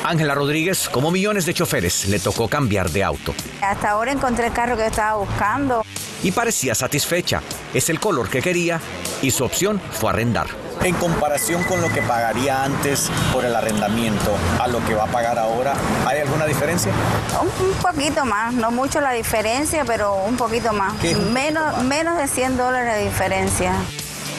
Ángela 0.04 0.34
Rodríguez, 0.34 0.88
como 0.88 1.10
millones 1.10 1.46
de 1.46 1.54
choferes, 1.54 2.08
le 2.08 2.18
tocó 2.18 2.48
cambiar 2.48 2.90
de 2.90 3.04
auto. 3.04 3.34
Hasta 3.60 3.90
ahora 3.90 4.12
encontré 4.12 4.48
el 4.48 4.52
carro 4.52 4.76
que 4.76 4.86
estaba 4.86 5.16
buscando. 5.18 5.82
Y 6.22 6.32
parecía 6.32 6.74
satisfecha. 6.74 7.40
Es 7.72 7.88
el 7.88 8.00
color 8.00 8.28
que 8.28 8.42
quería 8.42 8.80
y 9.22 9.30
su 9.30 9.44
opción 9.44 9.80
fue 9.92 10.10
arrendar 10.10 10.61
en 10.84 10.94
comparación 10.96 11.62
con 11.64 11.80
lo 11.80 11.88
que 11.88 12.02
pagaría 12.02 12.64
antes 12.64 13.10
por 13.32 13.44
el 13.44 13.54
arrendamiento 13.54 14.36
a 14.60 14.68
lo 14.68 14.84
que 14.84 14.94
va 14.94 15.04
a 15.04 15.06
pagar 15.06 15.38
ahora, 15.38 15.74
¿hay 16.06 16.20
alguna 16.20 16.46
diferencia? 16.46 16.92
Un, 17.40 17.72
poquito 17.74 18.24
más, 18.24 18.52
no 18.52 18.70
mucho 18.70 19.00
la 19.00 19.12
diferencia, 19.12 19.84
pero 19.84 20.16
un 20.24 20.36
poquito 20.36 20.72
más. 20.72 20.94
Menos, 21.32 21.82
menos 21.84 22.18
de 22.18 22.26
100 22.26 22.56
dólares 22.56 22.96
de 22.96 23.04
diferencia. 23.04 23.74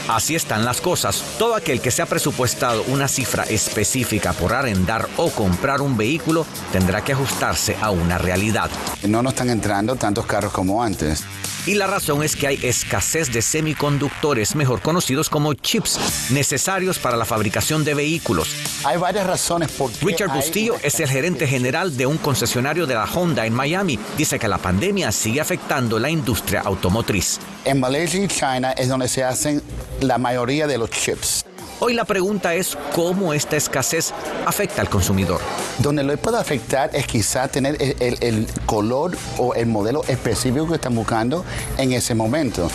Así 0.08 0.36
están 0.36 0.66
las 0.66 0.82
cosas. 0.82 1.24
Todo 1.40 1.56
aquel 1.56 1.80
que 1.80 1.90
se 1.90 2.02
ha 2.02 2.06
presupuestado 2.06 2.84
una 2.88 3.08
cifra 3.08 3.44
específica 3.44 4.34
por 4.34 4.54
arrendar 4.54 5.08
o 5.16 5.30
comprar 5.30 5.82
un 5.82 5.96
vehículo 5.96 6.46
tendrá 6.74 7.02
que 7.02 7.14
ajustarse 7.14 7.78
a 7.82 7.90
una 7.90 8.18
realidad. 8.18 8.70
No 9.08 9.24
nos 9.24 9.34
están 9.34 9.50
entrando 9.50 9.96
tantos 9.96 10.26
carros 10.26 10.52
como 10.52 10.84
antes. 10.84 11.24
Y 11.66 11.76
la 11.76 11.88
razón 11.88 12.24
es 12.24 12.36
que 12.36 12.48
hay 12.48 12.60
escasez 12.62 13.32
de 13.32 13.42
semiconductores, 13.42 14.54
mejor 14.54 14.82
conocidos 14.82 15.30
como 15.30 15.54
chips, 15.54 16.30
necesarios 16.30 17.00
para 17.00 17.16
la 17.16 17.24
fabricación 17.24 17.86
de 17.86 17.94
vehículos. 17.94 18.54
Hay 18.84 18.98
varias 18.98 19.26
razones 19.26 19.72
por 19.72 19.90
qué 19.90 20.06
Richard 20.06 20.34
Bustillo 20.34 20.76
es 20.84 21.00
el 21.00 21.08
gerente 21.08 21.48
general 21.48 21.96
de 21.96 22.06
un 22.06 22.18
concesionario 22.18 22.86
de 22.86 22.96
la 22.96 23.06
Honda 23.06 23.46
en 23.46 23.54
Miami. 23.54 23.98
Dice 24.18 24.38
que 24.40 24.50
la 24.50 24.58
pandemia 24.58 25.14
sigue 25.14 25.40
afectando 25.40 26.00
la 26.00 26.10
industria 26.10 26.62
automotriz. 26.66 27.40
En 27.64 27.80
Malaysia 27.80 28.22
y 28.22 28.28
China 28.28 28.74
es 28.74 28.90
donde 28.90 29.08
se 29.08 29.24
hacen 29.24 29.62
la 30.02 30.18
mayoría 30.18 30.68
de 30.68 30.78
los 30.78 30.90
chips. 30.90 31.46
Hoy 31.80 31.94
la 31.94 32.06
pregunta 32.06 32.54
es 32.56 32.78
cómo 32.94 33.34
esta 33.34 33.58
escasez 33.58 34.14
afecta 34.46 34.82
al 34.82 34.90
consumidor. 34.90 35.42
Donde 35.80 36.04
lo 36.04 36.16
puede 36.18 36.38
afectar 36.38 36.90
es 36.94 37.06
quizá 37.08 37.48
tener 37.50 37.76
el, 37.82 38.18
el- 38.22 38.48
color 38.66 39.18
o 39.38 39.54
el 39.54 39.66
modelo 39.66 40.04
específico 40.08 40.68
que 40.68 40.76
están 40.76 40.96
buscando 40.96 41.44
en 41.78 41.92
ese 41.92 42.16
momento. 42.16 42.70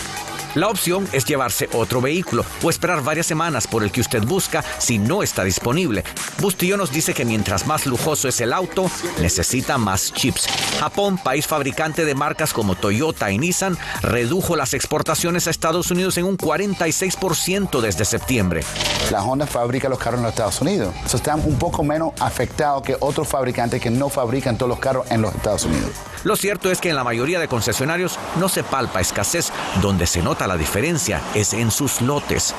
La 0.55 0.69
opción 0.69 1.07
es 1.13 1.25
llevarse 1.25 1.69
otro 1.75 2.01
vehículo 2.01 2.45
o 2.63 2.71
esperar 2.71 3.03
varias 3.03 3.27
semanas 3.27 3.67
por 3.67 3.83
el 3.83 3.93
que 3.93 4.01
usted 4.01 4.23
busca 4.25 4.65
si 4.79 4.99
no 4.99 5.23
está 5.23 5.45
disponible. 5.45 6.05
Bustillo 6.41 6.77
nos 6.77 6.91
dice 6.91 7.13
que 7.15 7.25
mientras 7.25 7.67
más 7.67 7.87
lujoso 7.87 8.29
es 8.29 8.41
el 8.41 8.53
auto, 8.53 8.91
necesita 9.21 9.79
más 9.79 10.13
chips. 10.13 10.47
Japón, 10.81 11.19
país 11.19 11.47
fabricante 11.47 12.05
de 12.05 12.15
marcas 12.15 12.53
como 12.53 12.75
Toyota 12.75 13.31
y 13.31 13.39
Nissan, 13.39 13.77
redujo 14.03 14.57
las 14.57 14.75
exportaciones 14.75 15.47
a 15.47 15.51
Estados 15.51 15.91
Unidos 15.91 16.17
en 16.17 16.25
un 16.25 16.39
46% 16.39 17.81
desde 17.81 18.05
septiembre. 18.05 18.63
La 19.11 19.23
Honda 19.23 19.47
fabrica 19.47 19.89
los 19.89 19.99
carros 19.99 20.19
en 20.19 20.25
los 20.25 20.33
Estados 20.33 20.61
Unidos. 20.61 20.95
So, 21.07 21.19
están 21.19 21.41
un 21.45 21.59
poco 21.59 21.83
menos 21.85 22.13
afectados 22.21 22.83
que 22.83 22.97
otros 23.01 23.29
fabricantes 23.29 23.81
que 23.81 23.91
no 23.91 24.09
fabrican 24.09 24.57
todos 24.57 24.71
los 24.71 24.79
carros 24.79 25.07
en 25.11 25.23
los 25.23 25.35
Estados 25.35 25.65
Unidos. 25.65 25.91
Lo 26.25 26.37
cierto 26.37 26.71
es 26.71 26.81
que 26.81 26.91
en 26.91 26.97
la 26.97 27.05
mayoría 27.05 27.39
de 27.39 27.49
concesionarios 27.49 28.19
no 28.39 28.49
se 28.49 28.65
palpa 28.65 29.01
escasez, 29.01 29.53
donde 29.81 30.07
se 30.07 30.21
nota 30.21 30.38
la 30.47 30.57
diferencia 30.57 31.21
es 31.35 31.53
en 31.53 31.71
sus 31.71 32.01
lotes. 32.01 32.55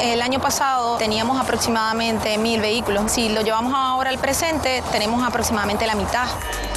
El 0.00 0.22
año 0.22 0.40
pasado 0.40 0.96
teníamos 0.96 1.40
aproximadamente 1.40 2.38
mil 2.38 2.60
vehículos. 2.60 3.10
Si 3.10 3.30
lo 3.30 3.42
llevamos 3.42 3.74
ahora 3.74 4.10
al 4.10 4.18
presente, 4.18 4.82
tenemos 4.92 5.26
aproximadamente 5.26 5.86
la 5.86 5.96
mitad. 5.96 6.26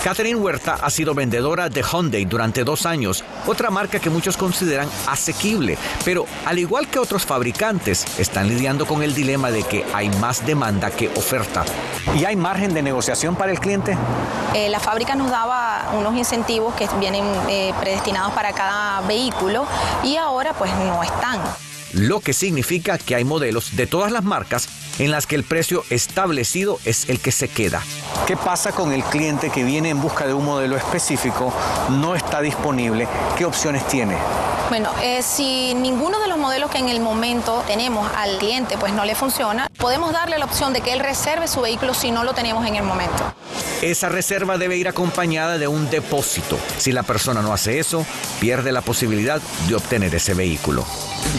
Catherine 0.03 0.39
Huerta 0.39 0.79
ha 0.81 0.89
sido 0.89 1.13
vendedora 1.13 1.70
de 1.70 1.84
Hyundai 1.84 2.25
durante 2.25 2.63
dos 2.63 2.88
años, 2.88 3.24
otra 3.46 3.70
marca 3.70 4.00
que 4.00 4.10
muchos 4.10 4.36
consideran 4.36 4.89
asequible, 5.08 5.77
pero 6.03 6.25
al 6.43 6.58
igual 6.58 6.88
que 6.88 6.98
otros 6.98 7.24
fabricantes, 7.24 8.08
están 8.17 8.48
lidiando 8.48 8.88
con 8.88 9.03
el 9.03 9.13
dilema 9.13 9.51
de 9.51 9.62
que 9.62 9.86
hay 9.93 10.10
más 10.17 10.43
demanda 10.43 10.89
que 10.89 11.08
oferta. 11.10 11.63
¿Y 12.15 12.25
hay 12.25 12.36
margen 12.36 12.74
de 12.74 12.81
negociación 12.81 13.36
para 13.36 13.51
el 13.51 13.60
cliente? 13.60 13.96
Eh, 14.55 14.70
la 14.70 14.79
fábrica 14.79 15.13
nos 15.13 15.29
daba 15.29 15.91
unos 15.93 16.15
incentivos 16.15 16.74
que 16.74 16.88
vienen 17.00 17.24
eh, 17.48 17.72
predestinados 17.79 18.34
para 18.34 18.53
cada 18.53 19.01
vehículo 19.01 19.67
y 20.03 20.15
ahora 20.15 20.53
pues 20.53 20.74
no 20.74 21.03
están. 21.03 21.39
Lo 21.93 22.19
que 22.19 22.33
significa 22.33 22.98
que 22.98 23.15
hay 23.15 23.24
modelos 23.24 23.75
de 23.75 23.88
todas 23.88 24.12
las 24.12 24.24
marcas 24.24 24.69
en 25.00 25.12
las 25.12 25.27
que 25.27 25.36
el 25.36 25.43
precio 25.43 25.83
establecido 25.89 26.79
es 26.86 27.10
el 27.10 27.19
que 27.19 27.31
se 27.31 27.48
queda. 27.48 27.81
¿Qué 28.27 28.38
pasa 28.38 28.71
con 28.71 28.93
el 28.93 29.03
cliente 29.03 29.50
que 29.50 29.63
viene 29.63 29.89
en 29.89 30.01
busca 30.01 30.27
de 30.27 30.33
un 30.33 30.45
modelo 30.45 30.77
específico, 30.77 31.53
no 31.89 32.15
está 32.15 32.41
disponible? 32.41 33.07
¿Qué 33.38 33.45
opciones 33.45 33.88
tiene? 33.88 34.15
Bueno, 34.69 34.89
eh, 35.03 35.21
si 35.21 35.74
ninguno 35.74 36.21
de 36.21 36.29
los 36.29 36.38
modelos 36.38 36.71
que 36.71 36.77
en 36.77 36.88
el 36.88 37.01
momento 37.01 37.62
tenemos 37.67 38.10
al 38.15 38.38
cliente 38.38 38.77
pues 38.77 38.93
no 38.93 39.03
le 39.03 39.15
funciona, 39.15 39.67
podemos 39.77 40.13
darle 40.13 40.38
la 40.38 40.45
opción 40.45 40.71
de 40.71 40.79
que 40.79 40.93
él 40.93 41.01
reserve 41.01 41.50
su 41.50 41.60
vehículo 41.60 41.93
si 41.93 42.10
no 42.10 42.24
lo 42.24 42.33
tenemos 42.33 42.65
en 42.65 42.75
el 42.75 42.83
momento. 42.83 43.33
Esa 43.81 44.07
reserva 44.07 44.57
debe 44.57 44.77
ir 44.77 44.88
acompañada 44.88 45.57
de 45.57 45.67
un 45.67 45.89
depósito. 45.89 46.57
Si 46.77 46.93
la 46.93 47.03
persona 47.03 47.41
no 47.41 47.51
hace 47.51 47.79
eso, 47.79 48.05
pierde 48.39 48.71
la 48.71 48.81
posibilidad 48.81 49.41
de 49.67 49.75
obtener 49.75 50.15
ese 50.15 50.36
vehículo. 50.36 50.86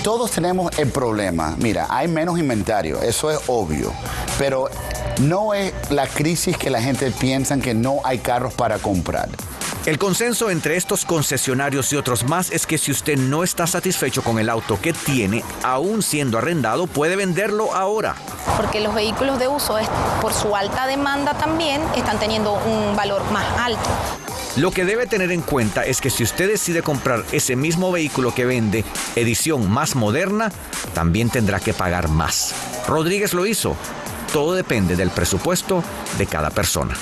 Todos 0.03 0.33
tenemos 0.33 0.77
el 0.79 0.91
problema. 0.91 1.55
Mira, 1.59 1.87
hay 1.89 2.09
menos 2.09 2.39
inventario, 2.39 3.01
eso 3.03 3.31
es 3.31 3.39
obvio. 3.47 3.93
Pero 4.39 4.69
no 5.21 5.55
es 5.55 5.73
la 5.91 6.07
crisis 6.09 6.57
que 6.57 6.71
la 6.71 6.83
gente 6.83 7.11
piensa 7.13 7.57
que 7.59 7.73
no 7.75 8.01
hay 8.05 8.19
carros 8.19 8.53
para 8.55 8.79
comprar. 8.79 9.29
El 9.87 9.99
consenso 9.99 10.51
entre 10.51 10.77
estos 10.77 11.05
concesionarios 11.05 11.93
y 11.93 11.97
otros 11.97 12.25
más 12.25 12.51
es 12.51 12.67
que 12.67 12.79
si 12.79 12.91
usted 12.93 13.17
no 13.17 13.43
está 13.45 13.67
satisfecho 13.67 14.23
con 14.23 14.39
el 14.39 14.49
auto 14.49 14.81
que 14.81 14.93
tiene, 14.93 15.45
aún 15.63 16.03
siendo 16.03 16.39
arrendado, 16.39 16.87
puede 16.87 17.15
venderlo 17.17 17.75
ahora. 17.75 18.15
Porque 18.57 18.81
los 18.81 18.95
vehículos 18.95 19.39
de 19.39 19.49
uso, 19.49 19.79
es- 19.79 19.89
por 20.21 20.33
su 20.33 20.55
alta 20.57 20.87
demanda 20.87 21.35
también, 21.35 21.81
están 21.97 22.19
teniendo 22.19 22.53
un 22.55 22.95
valor 22.97 23.23
más 23.33 23.45
alto. 23.59 23.89
Lo 24.57 24.71
que 24.71 24.85
debe 24.85 25.07
tener 25.07 25.33
en 25.33 25.41
cuenta 25.41 25.87
es 25.87 26.03
que 26.03 26.11
si 26.11 26.23
usted 26.23 26.47
decide 26.47 26.83
comprar 26.83 27.25
ese 27.33 27.57
mismo 27.57 27.91
vehículo 27.91 28.35
que 28.35 28.45
vende, 28.45 28.85
edición 29.17 29.71
más 29.71 29.97
moderna, 29.97 30.53
también 30.95 31.31
tendrá 31.31 31.59
que 31.59 31.73
pagar 31.73 32.09
más. 32.09 32.55
Rodríguez 32.87 33.33
lo 33.33 33.47
hizo. 33.47 33.75
Todo 34.31 34.53
depende 34.55 34.95
del 34.95 35.11
presupuesto 35.11 35.83
de 36.19 36.27
cada 36.27 36.51
persona. 36.51 36.95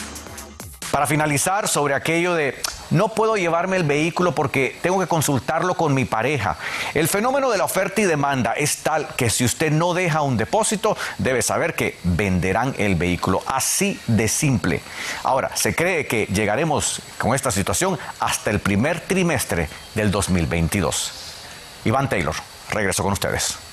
Para 0.91 1.07
finalizar, 1.07 1.69
sobre 1.69 1.95
aquello 1.95 2.35
de 2.35 2.61
no 2.91 3.09
puedo 3.09 3.37
llevarme 3.37 3.77
el 3.77 3.85
vehículo 3.85 4.35
porque 4.35 4.77
tengo 4.83 4.99
que 4.99 5.07
consultarlo 5.07 5.75
con 5.75 5.95
mi 5.95 6.05
pareja. 6.05 6.57
El 6.95 7.07
fenómeno 7.07 7.51
de 7.51 7.59
la 7.59 7.65
oferta 7.65 8.01
y 8.01 8.05
demanda 8.05 8.53
es 8.55 8.79
tal 8.79 9.07
que 9.17 9.31
si 9.31 9.45
usted 9.45 9.71
no 9.71 9.95
deja 9.95 10.23
un 10.23 10.37
depósito, 10.37 10.97
debe 11.19 11.43
saber 11.43 11.75
que 11.75 11.97
venderán 12.03 12.75
el 12.79 12.97
vehículo. 12.97 13.43
Así 13.47 14.01
de 14.09 14.27
simple. 14.27 14.83
Ahora, 15.23 15.57
se 15.57 15.75
cree 15.75 16.07
que 16.07 16.27
llegaremos 16.27 17.01
con 17.19 17.35
esta 17.35 17.53
situación 17.53 17.99
hasta 18.19 18.51
el 18.51 18.59
primer 18.59 19.01
trimestre 19.01 19.69
del 19.95 20.11
2022. 20.11 21.13
Iván 21.85 22.09
Taylor, 22.09 22.35
regreso 22.71 23.05
con 23.05 23.13
ustedes. 23.13 23.70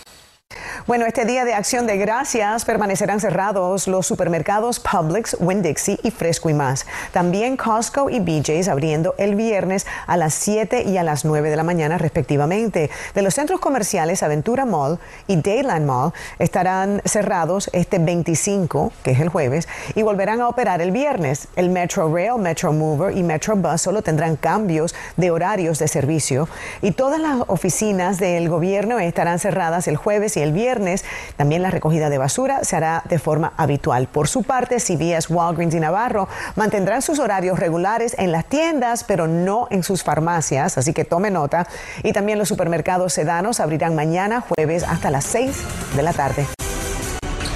Bueno, 0.87 1.05
este 1.05 1.25
día 1.25 1.43
de 1.43 1.53
acción 1.53 1.85
de 1.85 1.97
gracias 1.97 2.63
permanecerán 2.63 3.19
cerrados 3.19 3.89
los 3.89 4.07
supermercados 4.07 4.79
Publix, 4.79 5.35
Winn-Dixie 5.41 5.99
y 6.01 6.11
Fresco 6.11 6.49
y 6.49 6.53
más. 6.53 6.85
También 7.11 7.57
Costco 7.57 8.09
y 8.09 8.21
BJ's 8.21 8.69
abriendo 8.69 9.13
el 9.17 9.35
viernes 9.35 9.85
a 10.05 10.15
las 10.15 10.33
7 10.35 10.83
y 10.83 10.97
a 10.97 11.03
las 11.03 11.25
9 11.25 11.49
de 11.49 11.57
la 11.57 11.65
mañana 11.65 11.97
respectivamente. 11.97 12.89
De 13.13 13.21
los 13.21 13.33
centros 13.33 13.59
comerciales 13.59 14.23
Aventura 14.23 14.63
Mall 14.63 14.97
y 15.27 15.35
Dayland 15.41 15.85
Mall 15.85 16.13
estarán 16.39 17.01
cerrados 17.03 17.69
este 17.73 17.99
25, 17.99 18.93
que 19.03 19.11
es 19.11 19.19
el 19.19 19.27
jueves, 19.27 19.67
y 19.93 20.03
volverán 20.03 20.39
a 20.39 20.47
operar 20.47 20.79
el 20.79 20.91
viernes. 20.91 21.49
El 21.57 21.69
Metro 21.69 22.07
Rail, 22.15 22.37
Metro 22.39 22.71
Mover 22.71 23.17
y 23.17 23.23
Metro 23.23 23.57
Bus 23.57 23.81
solo 23.81 24.03
tendrán 24.03 24.37
cambios 24.37 24.95
de 25.17 25.31
horarios 25.31 25.79
de 25.79 25.89
servicio 25.89 26.47
y 26.81 26.91
todas 26.91 27.19
las 27.19 27.41
oficinas 27.47 28.19
del 28.19 28.47
gobierno 28.47 28.99
estarán 28.99 29.39
cerradas 29.39 29.89
el 29.89 29.97
jueves 29.97 30.36
y 30.37 30.41
el 30.41 30.53
viernes. 30.53 31.03
También 31.35 31.61
la 31.61 31.71
recogida 31.71 32.09
de 32.09 32.17
basura 32.17 32.63
se 32.63 32.75
hará 32.75 33.03
de 33.09 33.19
forma 33.19 33.53
habitual. 33.57 34.07
Por 34.07 34.27
su 34.27 34.43
parte, 34.43 34.77
CVS, 34.79 35.29
Walgreens 35.29 35.75
y 35.75 35.79
Navarro 35.79 36.27
mantendrán 36.55 37.01
sus 37.01 37.19
horarios 37.19 37.59
regulares 37.59 38.15
en 38.17 38.31
las 38.31 38.45
tiendas, 38.45 39.03
pero 39.03 39.27
no 39.27 39.67
en 39.69 39.83
sus 39.83 40.03
farmacias, 40.03 40.77
así 40.77 40.93
que 40.93 41.05
tome 41.05 41.31
nota. 41.31 41.67
Y 42.03 42.13
también 42.13 42.39
los 42.39 42.47
supermercados 42.47 43.13
sedanos 43.13 43.59
abrirán 43.59 43.95
mañana 43.95 44.41
jueves 44.41 44.83
hasta 44.83 45.09
las 45.09 45.25
6 45.25 45.57
de 45.95 46.03
la 46.03 46.13
tarde. 46.13 46.47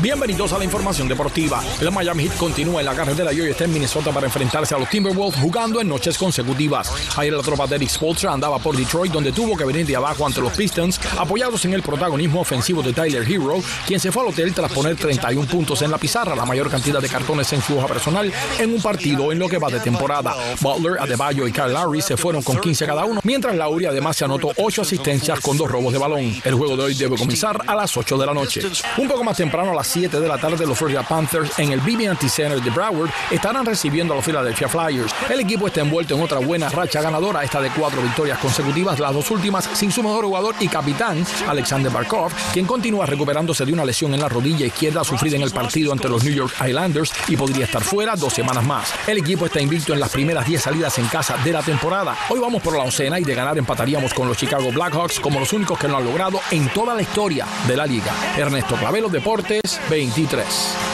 Bienvenidos 0.02 0.52
a 0.52 0.58
la 0.58 0.64
información 0.64 1.08
deportiva. 1.08 1.62
El 1.80 1.92
Miami 1.92 2.24
Heat 2.24 2.36
continúa 2.38 2.80
en 2.80 2.88
la 2.88 2.96
carretera 2.96 3.32
y 3.34 3.42
hoy 3.42 3.52
está 3.52 3.66
en 3.66 3.74
Minnesota 3.74 4.12
para 4.12 4.26
enfrentarse 4.26 4.74
a 4.74 4.80
los 4.80 4.90
Timberwolves 4.90 5.40
jugando 5.40 5.80
en 5.80 5.88
noches 5.88 6.18
consecutivas. 6.18 6.92
Ayer 7.18 7.32
la 7.32 7.44
tropa 7.44 7.68
de 7.68 7.76
Eric 7.76 7.90
Spoelstra 7.90 8.34
andaba 8.34 8.58
por 8.58 8.76
Detroit 8.76 9.12
donde 9.12 9.32
tuvo 9.32 9.56
que 9.56 9.64
venir 9.64 9.86
de 9.86 9.96
abajo 9.96 10.26
ante 10.26 10.42
los 10.42 10.54
Pistons 10.54 11.00
apoyados 11.20 11.66
en 11.66 11.74
el 11.74 11.84
protagonismo 11.84 12.42
ofensivo 12.42 12.82
de 12.82 12.94
Tyler 12.94 13.32
Hero, 13.32 13.62
quien 13.86 14.00
se 14.00 14.12
fue 14.12 14.24
al 14.24 14.30
hotel 14.30 14.56
tras 14.56 14.72
poner 14.72 14.96
31 14.96 15.48
puntos 15.48 15.84
en 15.84 15.92
la 15.92 16.00
pizarra, 16.00 16.36
la 16.36 16.46
mayor 16.46 16.72
cantidad 16.72 17.00
de 17.00 17.08
cartones 17.08 17.54
en 17.54 17.62
su 17.62 17.78
hoja 17.78 17.86
personal 17.86 18.34
en 18.58 18.74
un 18.74 18.82
partido 18.82 19.32
en 19.32 19.38
lo 19.38 19.48
que 19.48 19.60
va 19.60 19.70
de 19.70 19.82
temporada. 19.82 20.36
Butler, 20.62 21.00
Adebayo 21.00 21.46
y 21.46 21.52
Kyle 21.52 21.74
Lowry 21.74 22.02
se 22.02 22.18
fueron 22.18 22.42
con 22.42 22.60
15 22.60 22.88
cada 22.88 23.06
uno, 23.06 23.22
mientras 23.24 23.56
Lauri 23.56 23.86
además 23.86 24.18
se 24.18 24.26
anotó 24.26 24.52
8 24.58 24.82
asistencias 24.82 25.40
con 25.42 25.58
dos 25.58 25.70
robos 25.70 25.94
de 25.94 26.00
balón. 26.00 26.42
El 26.44 26.56
juego 26.56 26.76
de 26.76 26.86
hoy 26.86 26.96
debe 26.96 27.18
comenzar 27.18 27.62
a 27.68 27.76
las 27.76 27.96
8 27.96 28.18
de 28.18 28.26
la 28.26 28.34
noche. 28.34 28.62
Un 28.98 29.08
poco 29.08 29.24
más 29.24 29.38
temprano 29.38 29.70
a 29.70 29.76
las 29.76 29.91
7 29.92 30.22
de 30.22 30.28
la 30.28 30.38
tarde 30.38 30.66
los 30.66 30.78
Florida 30.78 31.04
Panthers 31.04 31.60
en 31.60 31.74
el 31.74 31.82
BB&T 31.82 32.30
Center 32.30 32.62
de 32.62 32.70
Broward 32.70 33.10
estarán 33.30 33.66
recibiendo 33.66 34.14
a 34.14 34.16
los 34.16 34.26
Philadelphia 34.26 34.70
Flyers. 34.70 35.14
El 35.30 35.42
equipo 35.42 35.68
está 35.68 35.82
envuelto 35.82 36.16
en 36.16 36.22
otra 36.22 36.40
buena 36.40 36.70
racha 36.70 37.02
ganadora, 37.02 37.44
esta 37.44 37.60
de 37.60 37.70
cuatro 37.72 38.02
victorias 38.02 38.40
consecutivas, 38.40 39.02
las 39.02 39.14
dos 39.14 39.30
últimas 39.32 39.66
sin 39.74 39.92
su 39.92 40.02
mejor 40.02 40.24
jugador 40.24 40.56
y 40.62 40.70
capitán, 40.70 41.26
Alexander 41.46 41.92
Barkov, 41.92 42.32
quien 42.54 42.66
continúa 42.66 43.06
recuperándose 43.06 43.66
de 43.66 43.74
una 43.74 43.84
lesión 43.84 44.14
en 44.14 44.22
la 44.22 44.30
rodilla 44.30 44.66
izquierda 44.66 45.04
sufrida 45.04 45.36
en 45.36 45.42
el 45.42 45.52
partido 45.52 45.92
ante 45.92 46.08
los 46.08 46.24
New 46.24 46.34
York 46.34 46.54
Islanders 46.66 47.12
y 47.28 47.36
podría 47.36 47.66
estar 47.66 47.84
fuera 47.84 48.16
dos 48.16 48.32
semanas 48.32 48.64
más. 48.64 48.94
El 49.06 49.18
equipo 49.18 49.46
está 49.46 49.60
invicto 49.60 49.92
en 49.92 50.00
las 50.00 50.12
primeras 50.12 50.48
10 50.48 50.62
salidas 50.62 50.98
en 51.00 51.08
casa 51.08 51.36
de 51.44 51.52
la 51.52 51.64
temporada. 51.64 52.16
Hoy 52.30 52.40
vamos 52.40 52.64
por 52.64 52.78
la 52.78 52.84
oncena 52.84 53.20
y 53.20 53.26
de 53.26 53.36
ganar 53.36 53.58
empataríamos 53.58 54.14
con 54.14 54.30
los 54.30 54.38
Chicago 54.38 54.72
Blackhawks 54.72 55.20
como 55.20 55.42
los 55.42 55.52
únicos 55.52 55.78
que 55.78 55.90
lo 55.90 55.98
han 55.98 56.06
logrado 56.06 56.40
en 56.52 56.70
toda 56.70 56.96
la 56.96 57.02
historia 57.02 57.46
de 57.68 57.76
la 57.76 57.86
liga. 57.86 58.14
Ernesto 58.38 58.78
Clavelo 58.78 59.10
Deportes 59.10 59.81
23. 59.88 60.91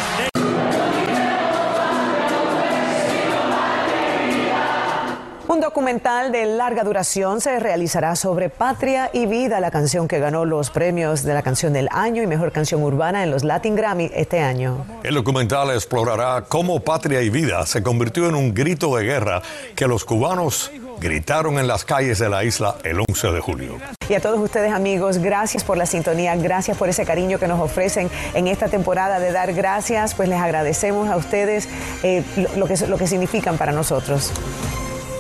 Un 5.57 5.61
documental 5.61 6.31
de 6.31 6.45
larga 6.45 6.83
duración 6.83 7.41
se 7.41 7.59
realizará 7.59 8.15
sobre 8.15 8.47
Patria 8.47 9.09
y 9.11 9.25
Vida, 9.25 9.59
la 9.59 9.71
canción 9.71 10.07
que 10.07 10.19
ganó 10.19 10.45
los 10.45 10.69
premios 10.69 11.23
de 11.23 11.33
la 11.33 11.41
canción 11.41 11.73
del 11.73 11.89
año 11.91 12.21
y 12.21 12.27
mejor 12.27 12.51
canción 12.51 12.83
urbana 12.83 13.23
en 13.23 13.31
los 13.31 13.43
Latin 13.43 13.75
Grammy 13.75 14.11
este 14.13 14.39
año. 14.39 14.85
El 15.01 15.15
documental 15.15 15.71
explorará 15.71 16.45
cómo 16.47 16.81
Patria 16.81 17.23
y 17.23 17.31
Vida 17.31 17.65
se 17.65 17.81
convirtió 17.81 18.29
en 18.29 18.35
un 18.35 18.53
grito 18.53 18.95
de 18.95 19.03
guerra 19.05 19.41
que 19.75 19.87
los 19.87 20.05
cubanos 20.05 20.69
gritaron 20.99 21.57
en 21.57 21.65
las 21.67 21.83
calles 21.83 22.19
de 22.19 22.29
la 22.29 22.43
isla 22.43 22.75
el 22.83 22.99
11 22.99 23.31
de 23.31 23.39
julio. 23.39 23.77
Y 24.09 24.13
a 24.13 24.19
todos 24.19 24.39
ustedes 24.39 24.71
amigos, 24.71 25.17
gracias 25.17 25.63
por 25.63 25.75
la 25.75 25.87
sintonía, 25.87 26.35
gracias 26.35 26.77
por 26.77 26.87
ese 26.87 27.03
cariño 27.03 27.39
que 27.39 27.47
nos 27.47 27.59
ofrecen 27.59 28.11
en 28.35 28.47
esta 28.47 28.67
temporada 28.67 29.19
de 29.19 29.31
dar 29.31 29.53
gracias, 29.53 30.13
pues 30.13 30.29
les 30.29 30.39
agradecemos 30.39 31.09
a 31.09 31.17
ustedes 31.17 31.67
eh, 32.03 32.23
lo, 32.55 32.67
que, 32.67 32.77
lo 32.85 32.99
que 32.99 33.07
significan 33.07 33.57
para 33.57 33.71
nosotros. 33.71 34.31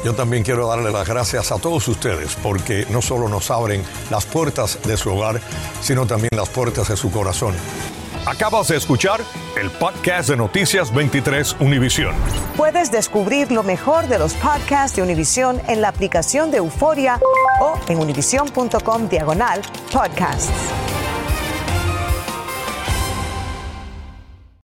Yo 0.07 0.15
también 0.15 0.41
quiero 0.41 0.65
darle 0.69 0.89
las 0.89 1.05
gracias 1.05 1.51
a 1.51 1.57
todos 1.57 1.85
ustedes 1.89 2.37
porque 2.41 2.85
no 2.89 3.01
solo 3.01 3.27
nos 3.27 3.51
abren 3.51 3.83
las 4.09 4.25
puertas 4.25 4.79
de 4.85 4.95
su 4.95 5.13
hogar, 5.13 5.41
sino 5.81 6.07
también 6.07 6.29
las 6.33 6.47
puertas 6.47 6.87
de 6.87 6.95
su 6.95 7.11
corazón. 7.11 7.53
Acabas 8.25 8.69
de 8.69 8.77
escuchar 8.77 9.19
el 9.59 9.69
podcast 9.69 10.29
de 10.29 10.37
Noticias 10.37 10.93
23 10.93 11.57
Univisión. 11.59 12.15
Puedes 12.55 12.89
descubrir 12.89 13.51
lo 13.51 13.63
mejor 13.63 14.07
de 14.07 14.17
los 14.17 14.33
podcasts 14.35 14.95
de 14.95 15.01
Univisión 15.01 15.61
en 15.67 15.81
la 15.81 15.89
aplicación 15.89 16.51
de 16.51 16.59
Euforia 16.59 17.19
o 17.59 17.77
en 17.89 17.99
univision.com 17.99 19.09
diagonal 19.09 19.61
podcasts. 19.91 20.76